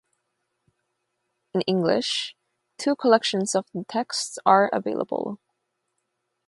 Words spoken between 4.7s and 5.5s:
available.